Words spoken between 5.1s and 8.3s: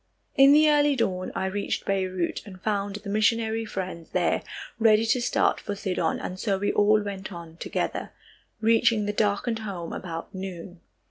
start for Sidon, and so we all went on together,